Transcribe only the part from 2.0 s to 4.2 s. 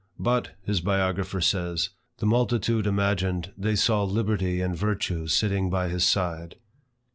"the multitude imagined they saw